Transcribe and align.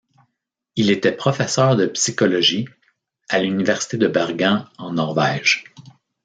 Il 0.75 0.89
était 0.89 1.11
professeur 1.11 1.75
de 1.75 1.85
psychologie 1.85 2.67
à 3.29 3.37
l'Université 3.39 3.97
de 3.97 4.07
Bergen 4.07 4.65
en 4.79 4.93
Norvège. 4.93 5.63